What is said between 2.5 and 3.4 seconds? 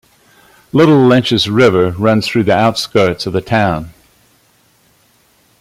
outskirts of the